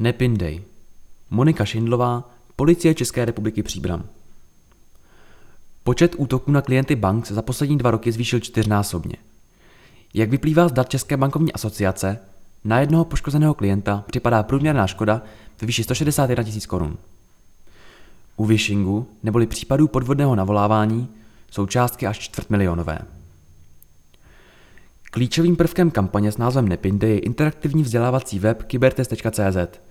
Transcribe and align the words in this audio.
Nepindej. 0.00 0.62
Monika 1.30 1.64
Šindlová, 1.64 2.30
Policie 2.56 2.94
České 2.94 3.24
republiky 3.24 3.62
Příbram. 3.62 4.04
Počet 5.84 6.14
útoků 6.18 6.50
na 6.50 6.62
klienty 6.62 6.96
bank 6.96 7.26
se 7.26 7.34
za 7.34 7.42
poslední 7.42 7.78
dva 7.78 7.90
roky 7.90 8.12
zvýšil 8.12 8.40
čtyřnásobně. 8.40 9.16
Jak 10.14 10.30
vyplývá 10.30 10.68
z 10.68 10.72
dat 10.72 10.88
České 10.88 11.16
bankovní 11.16 11.52
asociace, 11.52 12.18
na 12.64 12.80
jednoho 12.80 13.04
poškozeného 13.04 13.54
klienta 13.54 14.04
připadá 14.06 14.42
průměrná 14.42 14.86
škoda 14.86 15.22
ve 15.60 15.66
výši 15.66 15.84
161 15.84 16.44
000 16.44 16.56
korun. 16.68 16.96
U 18.36 18.44
vishingu, 18.44 19.06
neboli 19.22 19.46
případů 19.46 19.88
podvodného 19.88 20.34
navolávání, 20.34 21.08
jsou 21.50 21.66
částky 21.66 22.06
až 22.06 22.18
čtvrtmilionové. 22.18 22.98
Klíčovým 25.10 25.56
prvkem 25.56 25.90
kampaně 25.90 26.32
s 26.32 26.38
názvem 26.38 26.68
Nepinde 26.68 27.08
je 27.08 27.18
interaktivní 27.18 27.82
vzdělávací 27.82 28.38
web 28.38 28.62
kybertest.cz, 28.62 29.89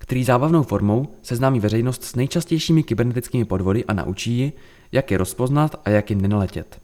který 0.00 0.24
zábavnou 0.24 0.62
formou 0.62 1.08
seznámí 1.22 1.60
veřejnost 1.60 2.04
s 2.04 2.14
nejčastějšími 2.14 2.82
kybernetickými 2.82 3.44
podvody 3.44 3.84
a 3.84 3.92
naučí 3.92 4.32
ji, 4.32 4.52
jak 4.92 5.10
je 5.10 5.18
rozpoznat 5.18 5.80
a 5.84 5.90
jak 5.90 6.10
jim 6.10 6.20
nenaletět. 6.20 6.78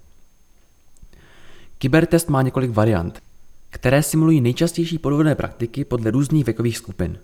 Kybertest 1.78 2.28
má 2.28 2.42
několik 2.42 2.70
variant, 2.70 3.22
které 3.70 4.02
simulují 4.02 4.40
nejčastější 4.40 4.98
podvodné 4.98 5.34
praktiky 5.34 5.84
podle 5.84 6.10
různých 6.10 6.44
věkových 6.44 6.78
skupin. 6.78 7.18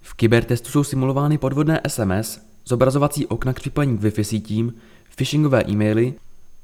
V 0.00 0.14
kybertestu 0.14 0.70
jsou 0.70 0.84
simulovány 0.84 1.38
podvodné 1.38 1.80
SMS, 1.88 2.40
zobrazovací 2.66 3.26
okna 3.26 3.52
k 3.52 3.60
připojení 3.60 3.98
k 3.98 4.02
Wi-Fi 4.02 4.22
sítím, 4.22 4.74
phishingové 5.16 5.62
e-maily, 5.68 6.14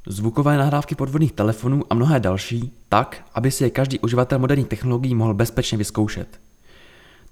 zvukové 0.07 0.57
nahrávky 0.57 0.95
podvodných 0.95 1.33
telefonů 1.33 1.83
a 1.91 1.95
mnohé 1.95 2.21
další, 2.21 2.73
tak, 2.89 3.25
aby 3.35 3.51
si 3.51 3.65
je 3.65 3.71
každý 3.71 3.99
uživatel 3.99 4.39
moderních 4.39 4.69
technologií 4.69 5.15
mohl 5.15 5.35
bezpečně 5.35 5.79
vyzkoušet. 5.79 6.44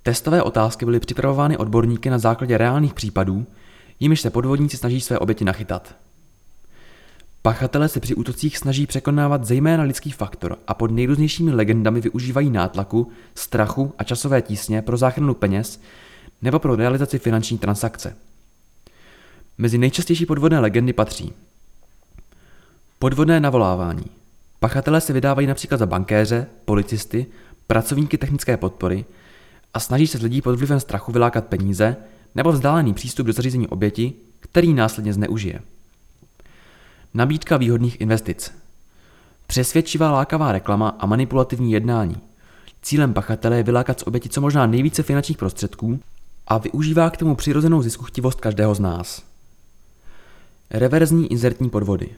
Testové 0.02 0.42
otázky 0.42 0.84
byly 0.84 1.00
připravovány 1.00 1.56
odborníky 1.56 2.10
na 2.10 2.18
základě 2.18 2.58
reálných 2.58 2.94
případů, 2.94 3.46
jimiž 4.00 4.20
se 4.20 4.30
podvodníci 4.30 4.76
snaží 4.76 5.00
své 5.00 5.18
oběti 5.18 5.44
nachytat. 5.44 5.94
Pachatelé 7.42 7.88
se 7.88 8.00
při 8.00 8.14
útocích 8.14 8.58
snaží 8.58 8.86
překonávat 8.86 9.44
zejména 9.44 9.82
lidský 9.82 10.10
faktor 10.10 10.58
a 10.66 10.74
pod 10.74 10.90
nejrůznějšími 10.90 11.50
legendami 11.52 12.00
využívají 12.00 12.50
nátlaku, 12.50 13.12
strachu 13.34 13.94
a 13.98 14.04
časové 14.04 14.42
tísně 14.42 14.82
pro 14.82 14.96
záchranu 14.96 15.34
peněz 15.34 15.80
nebo 16.42 16.58
pro 16.58 16.76
realizaci 16.76 17.18
finanční 17.18 17.58
transakce. 17.58 18.16
Mezi 19.58 19.78
nejčastější 19.78 20.26
podvodné 20.26 20.58
legendy 20.58 20.92
patří 20.92 21.32
Podvodné 22.98 23.40
navolávání. 23.40 24.04
Pachatelé 24.60 25.00
se 25.00 25.12
vydávají 25.12 25.46
například 25.46 25.78
za 25.78 25.86
bankéře, 25.86 26.46
policisty, 26.64 27.26
pracovníky 27.66 28.18
technické 28.18 28.56
podpory 28.56 29.04
a 29.74 29.80
snaží 29.80 30.06
se 30.06 30.18
z 30.18 30.22
lidí 30.22 30.42
pod 30.42 30.56
vlivem 30.56 30.80
strachu 30.80 31.12
vylákat 31.12 31.46
peníze 31.46 31.96
nebo 32.34 32.52
vzdálený 32.52 32.94
přístup 32.94 33.26
do 33.26 33.32
zařízení 33.32 33.68
oběti, 33.68 34.12
který 34.40 34.74
následně 34.74 35.12
zneužije. 35.12 35.60
Nabídka 37.14 37.56
výhodných 37.56 38.00
investic. 38.00 38.52
Přesvědčivá 39.46 40.10
lákavá 40.12 40.52
reklama 40.52 40.88
a 40.98 41.06
manipulativní 41.06 41.72
jednání. 41.72 42.16
Cílem 42.82 43.14
pachatele 43.14 43.56
je 43.56 43.62
vylákat 43.62 44.00
z 44.00 44.02
oběti 44.06 44.28
co 44.28 44.40
možná 44.40 44.66
nejvíce 44.66 45.02
finančních 45.02 45.38
prostředků 45.38 46.00
a 46.46 46.58
využívá 46.58 47.10
k 47.10 47.16
tomu 47.16 47.34
přirozenou 47.34 47.82
ziskuchtivost 47.82 48.40
každého 48.40 48.74
z 48.74 48.80
nás. 48.80 49.22
Reverzní 50.70 51.32
inzertní 51.32 51.70
podvody. 51.70 52.08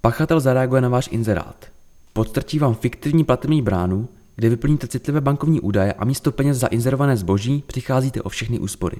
Pachatel 0.00 0.40
zareaguje 0.40 0.80
na 0.80 0.88
váš 0.88 1.08
inzerát. 1.12 1.66
Podstrčí 2.12 2.58
vám 2.58 2.74
fiktivní 2.74 3.24
platební 3.24 3.62
bránu, 3.62 4.08
kde 4.36 4.48
vyplníte 4.48 4.88
citlivé 4.88 5.20
bankovní 5.20 5.60
údaje 5.60 5.92
a 5.92 6.04
místo 6.04 6.32
peněz 6.32 6.58
za 6.58 6.66
inzerované 6.66 7.16
zboží 7.16 7.64
přicházíte 7.66 8.22
o 8.22 8.28
všechny 8.28 8.58
úspory. 8.58 8.96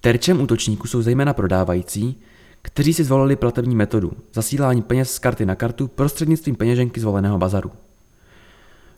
Terčem 0.00 0.40
útočníků 0.40 0.86
jsou 0.86 1.02
zejména 1.02 1.32
prodávající, 1.32 2.20
kteří 2.62 2.94
si 2.94 3.04
zvolili 3.04 3.36
platební 3.36 3.76
metodu 3.76 4.12
zasílání 4.34 4.82
peněz 4.82 5.12
z 5.12 5.18
karty 5.18 5.46
na 5.46 5.54
kartu 5.54 5.88
prostřednictvím 5.88 6.56
peněženky 6.56 7.00
zvoleného 7.00 7.38
bazaru. 7.38 7.70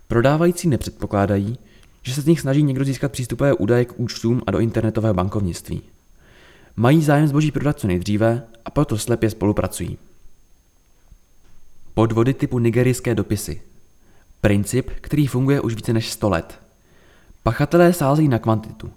Prodávající 0.08 0.68
nepředpokládají, 0.68 1.58
že 2.02 2.14
se 2.14 2.22
z 2.22 2.26
nich 2.26 2.40
snaží 2.40 2.62
někdo 2.62 2.84
získat 2.84 3.12
přístupové 3.12 3.54
údaje 3.54 3.84
k 3.84 4.00
účtům 4.00 4.42
a 4.46 4.50
do 4.50 4.58
internetového 4.58 5.14
bankovnictví. 5.14 5.82
Mají 6.76 7.02
zájem 7.02 7.28
zboží 7.28 7.50
prodat 7.50 7.78
co 7.78 7.86
nejdříve 7.86 8.42
a 8.64 8.70
proto 8.70 8.98
slepě 8.98 9.30
spolupracují. 9.30 9.98
Podvody 11.94 12.34
typu 12.34 12.58
nigerijské 12.58 13.14
dopisy. 13.14 13.62
Princip, 14.40 14.90
který 15.00 15.26
funguje 15.26 15.60
už 15.60 15.74
více 15.74 15.92
než 15.92 16.10
100 16.10 16.28
let. 16.28 16.58
Pachatelé 17.42 17.92
sází 17.92 18.28
na 18.28 18.38
kvantitu. 18.38 18.90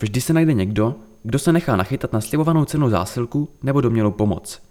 Vždy 0.00 0.20
se 0.20 0.32
najde 0.32 0.54
někdo, 0.54 0.94
kdo 1.22 1.38
se 1.38 1.52
nechá 1.52 1.76
nachytat 1.76 2.12
na 2.12 2.20
slibovanou 2.20 2.64
cenu 2.64 2.90
zásilku 2.90 3.48
nebo 3.62 3.80
domělou 3.80 4.10
pomoc. 4.10 4.62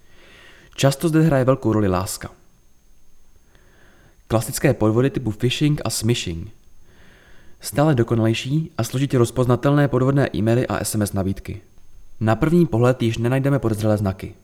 Často 0.76 1.08
zde 1.08 1.22
hraje 1.22 1.44
velkou 1.44 1.72
roli 1.72 1.88
láska. 1.88 2.30
Klasické 4.28 4.74
podvody 4.74 5.10
typu 5.10 5.30
phishing 5.30 5.80
a 5.84 5.90
smishing. 5.90 6.50
Stále 7.60 7.94
dokonalejší 7.94 8.70
a 8.78 8.84
složitě 8.84 9.18
rozpoznatelné 9.18 9.88
podvodné 9.88 10.28
e-maily 10.34 10.66
a 10.66 10.84
SMS 10.84 11.12
nabídky. 11.12 11.60
Na 12.20 12.36
první 12.36 12.66
pohled 12.66 13.02
již 13.02 13.18
nenajdeme 13.18 13.58
podezřelé 13.58 13.96
znaky. 13.96 14.34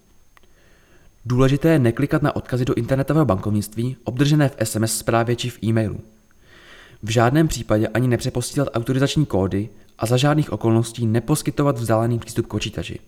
Důležité 1.25 1.69
je 1.69 1.79
neklikat 1.79 2.23
na 2.23 2.37
odkazy 2.37 2.65
do 2.65 2.75
internetového 2.75 3.25
bankovnictví 3.27 3.97
obdržené 4.05 4.49
v 4.49 4.57
SMS 4.65 4.99
zprávě 4.99 5.37
či 5.37 5.51
v 5.51 5.63
e-mailu. 5.65 6.01
V 7.03 7.11
žádném 7.11 7.49
případě 7.49 7.89
ani 7.89 8.09
nepřeposílat 8.09 8.69
autorizační 8.75 9.27
kódy 9.27 9.69
a 9.99 10.07
za 10.07 10.17
žádných 10.17 10.53
okolností 10.53 11.07
neposkytovat 11.07 11.79
vzdálený 11.79 12.19
přístup 12.19 12.47
k 12.47 12.51
počítači. 12.51 12.99